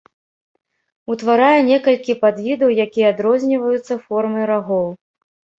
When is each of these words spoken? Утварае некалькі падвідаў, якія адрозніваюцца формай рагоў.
Утварае 1.13 1.59
некалькі 1.71 2.17
падвідаў, 2.25 2.69
якія 2.87 3.13
адрозніваюцца 3.15 3.93
формай 4.07 4.45
рагоў. 4.55 4.87